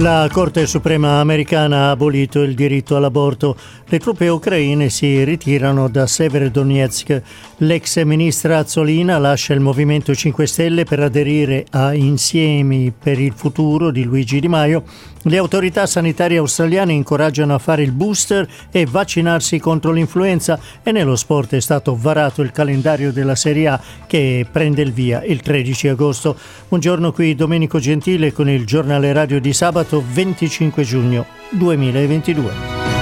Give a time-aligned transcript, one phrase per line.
[0.00, 3.54] La Corte Suprema americana ha abolito il diritto all'aborto.
[3.84, 7.22] Le truppe ucraine si ritirano da Severodonetsk.
[7.58, 13.90] L'ex ministra Azzolina lascia il Movimento 5 Stelle per aderire a Insiemi per il futuro
[13.90, 14.84] di Luigi Di Maio.
[15.24, 21.14] Le autorità sanitarie australiane incoraggiano a fare il booster e vaccinarsi contro l'influenza e nello
[21.14, 25.88] sport è stato varato il calendario della Serie A che prende il via il 13
[25.88, 26.34] agosto.
[26.68, 32.99] Buongiorno qui Domenico Gentile con il giornale radio di sabato 25 giugno 2022.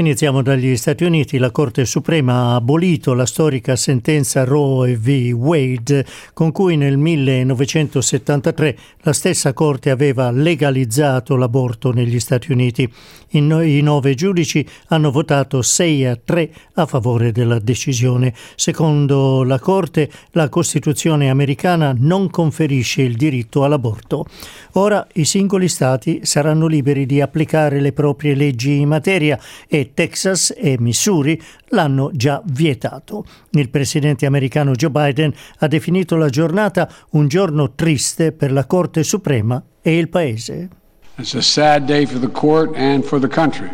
[0.00, 1.36] Iniziamo dagli Stati Uniti.
[1.36, 5.34] La Corte Suprema ha abolito la storica sentenza Roe v.
[5.34, 12.90] Wade con cui nel 1973 la stessa Corte aveva legalizzato l'aborto negli Stati Uniti.
[13.32, 18.32] I nove giudici hanno votato 6 a 3 a favore della decisione.
[18.56, 24.24] Secondo la Corte, la Costituzione americana non conferisce il diritto all'aborto.
[24.72, 30.52] Ora i singoli Stati saranno liberi di applicare le proprie leggi in materia e Texas
[30.56, 33.24] e Missouri l'hanno già vietato.
[33.50, 39.02] Il presidente americano Joe Biden ha definito la giornata un giorno triste per la Corte
[39.02, 40.68] Suprema e il Paese.
[41.16, 43.70] It's a sad day for the court and for the country.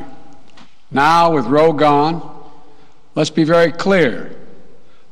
[0.90, 2.20] Now, with Roe gone,
[3.14, 4.34] let's be very clear.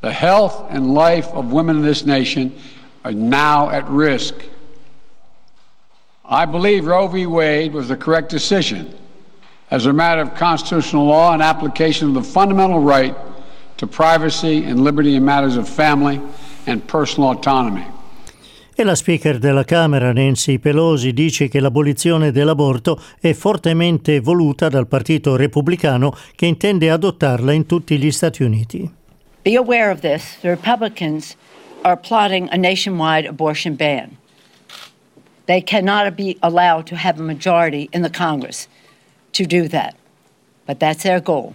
[0.00, 2.52] The health and life of women in this nation
[3.04, 4.34] are now at risk.
[6.24, 7.26] I believe Roe v.
[7.26, 8.94] Wade was the correct decision.
[9.70, 13.14] As a matter of constitutional law and application of the fundamental right
[13.76, 16.20] to privacy and liberty in matters of family
[16.66, 17.86] and personal autonomy.
[18.76, 24.88] E la speaker della Camera, Nancy Pelosi, dice che l'abolizione dell'aborto è fortemente voluta dal
[24.88, 28.90] Partito Repubblicano che intende adottarla in tutti gli Stati Uniti.
[29.42, 30.38] Be aware of this.
[30.40, 31.36] The Republicans
[31.82, 34.16] are plotting a nationwide abortion ban.
[35.46, 38.66] They cannot be allowed to have a majority in the Congress
[39.34, 39.94] to do that.
[40.66, 41.54] But that's their goal.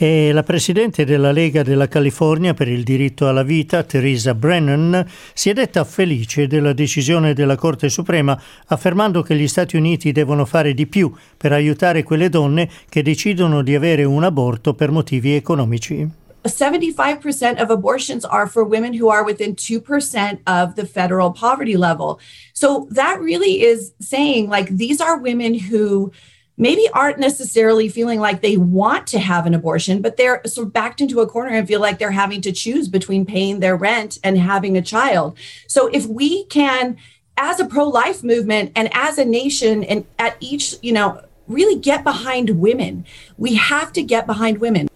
[0.00, 5.04] E la presidente della Lega della California per il diritto alla vita, Teresa Brennan,
[5.34, 10.44] si è detta felice della decisione della Corte Suprema, affermando che gli Stati Uniti devono
[10.44, 15.34] fare di più per aiutare quelle donne che decidono di avere un aborto per motivi
[15.34, 16.08] economici.
[16.44, 22.20] 75% of abortions are for women who are within 2% of the federal poverty level.
[22.52, 26.12] So that really is saying like these are women who
[26.58, 30.72] maybe aren't necessarily feeling like they want to have an abortion, but they're sort of
[30.72, 34.18] backed into a corner and feel like they're having to choose between paying their rent
[34.24, 35.38] and having a child.
[35.68, 36.96] So if we can,
[37.36, 42.02] as a pro-life movement and as a nation and at each, you know, really get
[42.02, 43.06] behind women,
[43.38, 44.88] we have to get behind women.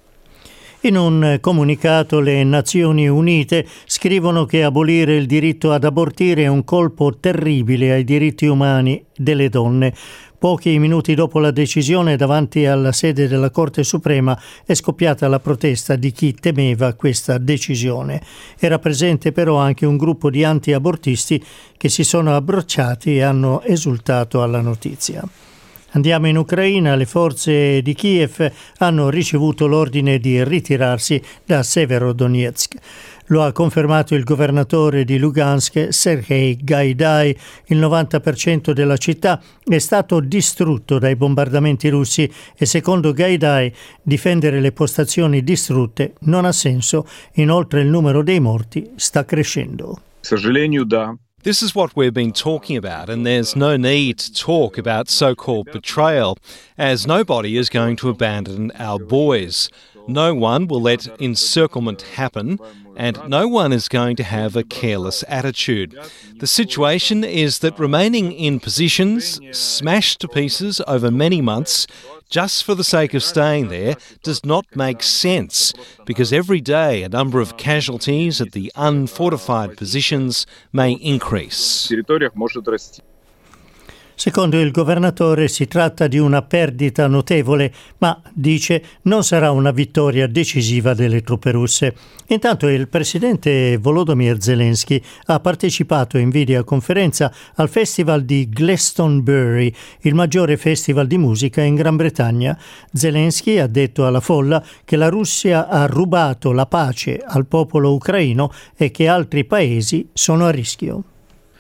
[0.85, 6.65] In un comunicato le Nazioni Unite scrivono che abolire il diritto ad abortire è un
[6.65, 9.95] colpo terribile ai diritti umani delle donne.
[10.43, 15.95] Pochi minuti dopo la decisione, davanti alla sede della Corte Suprema, è scoppiata la protesta
[15.95, 18.21] di chi temeva questa decisione.
[18.59, 21.41] Era presente però anche un gruppo di anti-abortisti
[21.77, 25.23] che si sono abbracciati e hanno esultato alla notizia.
[25.95, 32.77] Andiamo in Ucraina, le forze di Kiev hanno ricevuto l'ordine di ritirarsi da Severodonetsk.
[33.27, 37.37] Lo ha confermato il governatore di Lugansk, Sergei Gaidai.
[37.67, 43.71] Il 90% della città è stato distrutto dai bombardamenti russi e secondo Gaidai
[44.03, 47.07] difendere le postazioni distrutte non ha senso.
[47.35, 50.01] Inoltre il numero dei morti sta crescendo.
[51.45, 55.35] This is what we've been talking about, and there's no need to talk about so
[55.35, 56.39] called betrayal,
[56.79, 59.69] as nobody is going to abandon our boys.
[60.07, 62.61] No one will let encirclement happen,
[62.97, 65.99] and no one is going to have a careless attitude.
[66.39, 71.87] The situation is that remaining in positions smashed to pieces over many months
[72.29, 75.75] just for the sake of staying there does not make sense
[76.07, 81.93] because every day a number of casualties at the unfortified positions may increase.
[84.15, 90.27] Secondo il governatore si tratta di una perdita notevole, ma dice non sarà una vittoria
[90.27, 91.95] decisiva delle truppe russe.
[92.29, 100.57] Intanto il presidente Volodymyr Zelensky ha partecipato in videoconferenza al festival di Glastonbury, il maggiore
[100.57, 102.57] festival di musica in Gran Bretagna.
[102.93, 108.53] Zelensky ha detto alla folla che la Russia ha rubato la pace al popolo ucraino
[108.77, 111.03] e che altri paesi sono a rischio.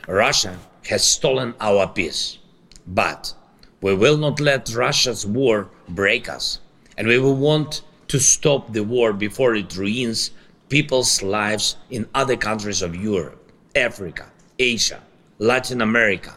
[0.06, 0.58] Russia
[0.88, 2.41] has stolen our peace.
[2.86, 3.34] But
[3.80, 6.60] we will not let Russia's war break us,
[6.96, 10.30] and we will want to stop the war before it ruins
[10.68, 15.00] people's lives in other countries of Europe, Africa, Asia,
[15.38, 16.34] Latin America.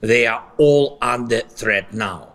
[0.00, 2.32] They are all under threat now.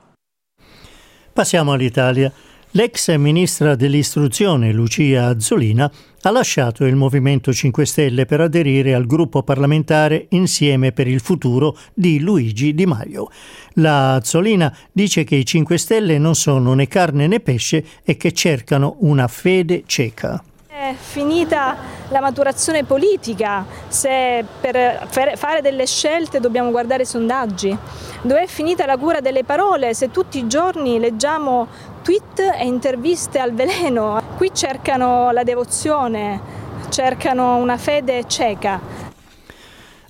[1.33, 2.31] Passiamo all'Italia.
[2.71, 5.89] L'ex ministra dell'istruzione Lucia Azzolina
[6.23, 11.77] ha lasciato il Movimento 5 Stelle per aderire al gruppo parlamentare Insieme per il futuro
[11.93, 13.29] di Luigi Di Maio.
[13.75, 18.33] La Azzolina dice che i 5 Stelle non sono né carne né pesce e che
[18.33, 20.43] cercano una fede cieca.
[20.79, 21.75] È finita
[22.09, 27.75] la maturazione politica, se per fare delle scelte dobbiamo guardare i sondaggi.
[28.21, 31.65] Dove è finita la cura delle parole se tutti i giorni leggiamo
[32.03, 34.21] tweet e interviste al veleno?
[34.37, 36.39] Qui cercano la devozione,
[36.89, 38.79] cercano una fede cieca.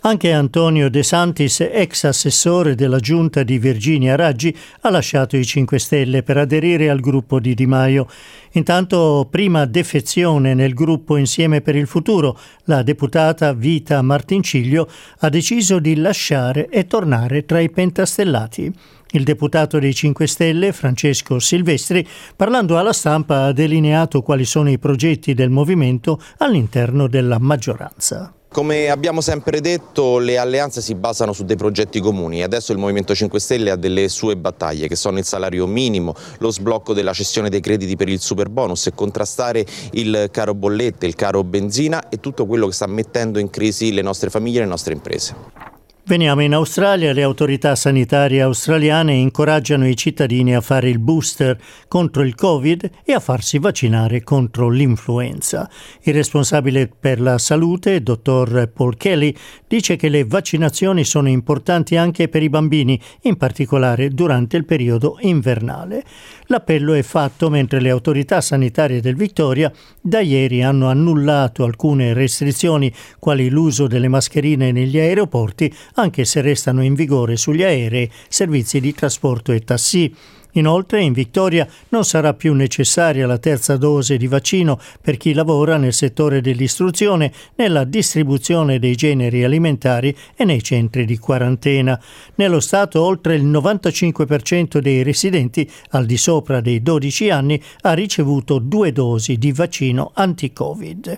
[0.07, 5.77] Anche Antonio De Santis, ex assessore della giunta di Virginia Raggi, ha lasciato i 5
[5.77, 8.07] Stelle per aderire al gruppo di Di Maio.
[8.53, 14.89] Intanto, prima defezione nel gruppo Insieme per il Futuro, la deputata Vita Martinciglio
[15.19, 18.73] ha deciso di lasciare e tornare tra i pentastellati.
[19.11, 24.79] Il deputato dei 5 Stelle, Francesco Silvestri, parlando alla stampa, ha delineato quali sono i
[24.79, 28.31] progetti del movimento all'interno della maggioranza.
[28.49, 33.13] Come abbiamo sempre detto, le alleanze si basano su dei progetti comuni adesso il Movimento
[33.13, 37.49] 5 Stelle ha delle sue battaglie che sono il salario minimo, lo sblocco della cessione
[37.49, 42.19] dei crediti per il super bonus e contrastare il caro bollette, il caro benzina e
[42.19, 45.76] tutto quello che sta mettendo in crisi le nostre famiglie e le nostre imprese.
[46.07, 51.59] Veniamo in Australia, le autorità sanitarie australiane incoraggiano i cittadini a fare il booster
[51.89, 55.69] contro il Covid e a farsi vaccinare contro l'influenza.
[56.03, 59.35] Il responsabile per la salute, dottor Paul Kelly,
[59.67, 65.17] dice che le vaccinazioni sono importanti anche per i bambini, in particolare durante il periodo
[65.19, 66.05] invernale.
[66.45, 69.69] L'appello è fatto mentre le autorità sanitarie del Victoria
[70.01, 76.83] da ieri hanno annullato alcune restrizioni, quali l'uso delle mascherine negli aeroporti, anche se restano
[76.83, 80.13] in vigore sugli aerei, servizi di trasporto e tassi.
[80.53, 85.77] Inoltre in Victoria non sarà più necessaria la terza dose di vaccino per chi lavora
[85.77, 91.99] nel settore dell'istruzione, nella distribuzione dei generi alimentari e nei centri di quarantena.
[92.35, 98.57] Nello Stato oltre il 95% dei residenti al di sopra dei 12 anni ha ricevuto
[98.57, 101.17] due dosi di vaccino anti-Covid.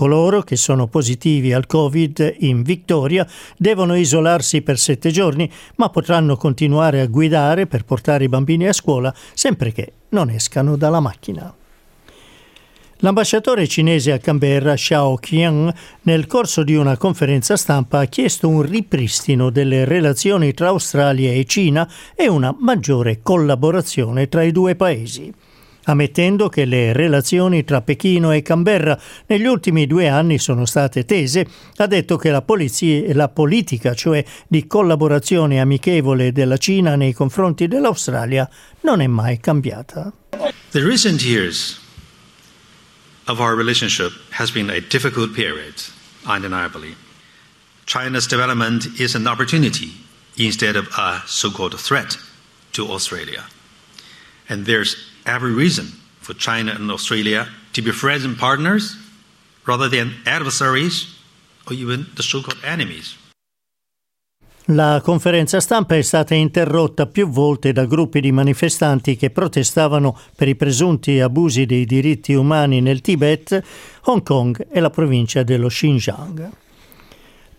[0.00, 3.26] Coloro che sono positivi al Covid in Victoria
[3.58, 8.72] devono isolarsi per sette giorni, ma potranno continuare a guidare per portare i bambini a
[8.72, 11.54] scuola sempre che non escano dalla macchina.
[13.00, 15.70] L'ambasciatore cinese a Canberra, Xiao Qian,
[16.04, 21.44] nel corso di una conferenza stampa ha chiesto un ripristino delle relazioni tra Australia e
[21.44, 25.30] Cina e una maggiore collaborazione tra i due paesi
[25.84, 31.46] ammettendo che le relazioni tra Pechino e Canberra negli ultimi due anni sono state tese,
[31.76, 37.68] ha detto che la, polizia, la politica, cioè di collaborazione amichevole della Cina nei confronti
[37.68, 38.48] dell'Australia,
[38.82, 40.12] non è mai cambiata.
[40.70, 41.78] The recent years
[43.26, 45.74] of our relationship has been a difficult period,
[46.26, 46.94] undeniably.
[47.86, 49.92] China's development is an opportunity
[50.36, 52.16] instead of a so-called threat
[52.72, 53.44] to Australia.
[54.48, 54.96] And there's
[55.30, 55.86] every reason
[56.20, 58.96] for China and Australia to be friends and partners
[59.66, 61.06] rather than adversaries
[61.66, 63.16] or even the so called enemies.
[64.72, 70.46] La conferenza stampa è stata interrotta più volte da gruppi di manifestanti che protestavano per
[70.46, 73.60] i presunti abusi dei diritti umani nel Tibet,
[74.02, 76.50] Hong Kong e la provincia dello Xinjiang.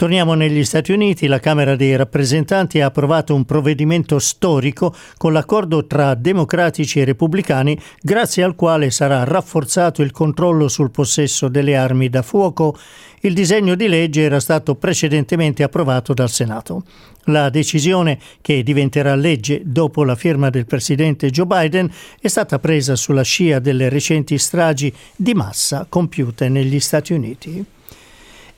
[0.02, 1.28] Torniamo negli Stati Uniti.
[1.28, 7.80] La Camera dei rappresentanti ha approvato un provvedimento storico con l'accordo tra democratici e repubblicani,
[8.02, 12.76] grazie al quale sarà rafforzato il controllo sul possesso delle armi da fuoco.
[13.20, 16.82] Il disegno di legge era stato precedentemente approvato dal Senato.
[17.26, 21.88] La decisione, che diventerà legge dopo la firma del presidente Joe Biden,
[22.20, 27.66] è stata presa sulla scia delle recenti stragi di massa compiute negli Stati Uniti.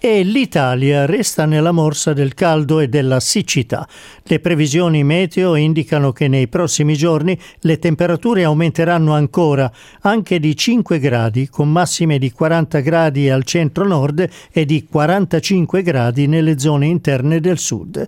[0.06, 3.88] E l'Italia resta nella morsa del caldo e della siccità.
[4.24, 11.00] Le previsioni meteo indicano che nei prossimi giorni le temperature aumenteranno ancora, anche di 5
[11.00, 17.40] gradi, con massime di 40 gradi al centro-nord e di 45 gradi nelle zone interne
[17.40, 18.06] del sud.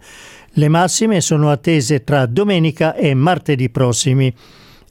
[0.50, 4.34] Le massime sono attese tra domenica e martedì prossimi.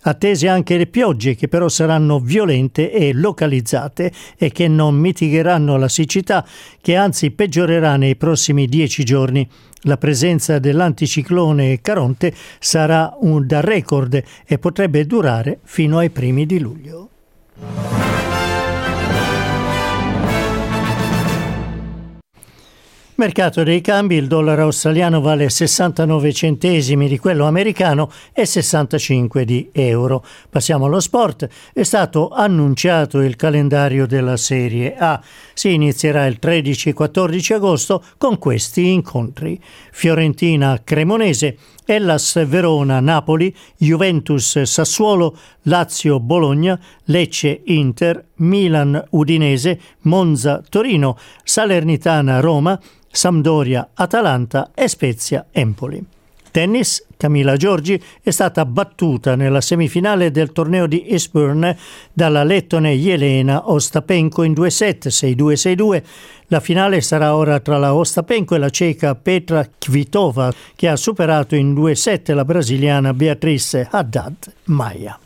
[0.07, 5.89] Attese anche le piogge che però saranno violente e localizzate e che non mitigheranno la
[5.89, 6.47] siccità
[6.83, 9.49] che anzi peggiorerà nei prossimi dieci giorni.
[9.87, 16.59] La presenza dell'anticiclone Caronte sarà un da record e potrebbe durare fino ai primi di
[16.59, 17.09] luglio.
[23.17, 29.69] Mercato dei cambi, il dollaro australiano vale 69 centesimi di quello americano e 65 di
[29.71, 30.25] euro.
[30.51, 31.49] Passiamo allo sport.
[31.73, 35.23] È stato annunciato il calendario della Serie A.
[35.53, 39.63] Si inizierà il 13 e 14 agosto con questi incontri.
[39.93, 40.81] Fiorentina
[41.85, 52.41] Cremonese, Ellas Verona Napoli, Juventus Sassuolo, Lazio Bologna, Lecce Inter, Milan Udinese, Monza Torino, Salernitana
[52.41, 52.79] Roma,
[53.11, 56.05] Sampdoria, Atalanta e Spezia, Empoli.
[56.55, 61.77] Tennis, Camila Giorgi è stata battuta nella semifinale del torneo di Eastbourne
[62.13, 66.03] dalla lettone Jelena Ostapenko in 2-7, 6-2-6-2.
[66.47, 71.57] La finale sarà ora tra la Ostapenko e la ceca Petra Kvitova, che ha superato
[71.57, 75.19] in 2-7 la brasiliana Beatrice Haddad Maia.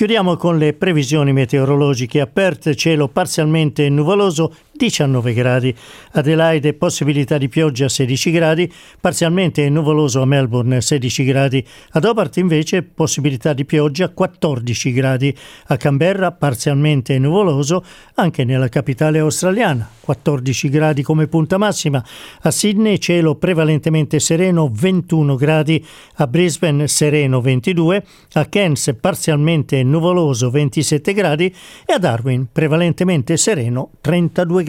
[0.00, 2.22] Chiudiamo con le previsioni meteorologiche.
[2.22, 5.74] Aperte cielo parzialmente nuvoloso 19 gradi.
[6.12, 11.62] Adelaide possibilità di pioggia 16 gradi, parzialmente nuvoloso a Melbourne 16 gradi.
[11.90, 15.36] Ad Hobart invece possibilità di pioggia 14 gradi.
[15.66, 17.84] A Canberra parzialmente nuvoloso
[18.14, 22.02] anche nella capitale australiana 14 gradi come punta massima.
[22.40, 25.84] A Sydney cielo prevalentemente sereno 21 gradi.
[26.14, 28.02] A Brisbane sereno 22.
[28.32, 34.68] A Cairns parzialmente nuvoloso 27 gradi e a Darwin prevalentemente sereno 32 gradi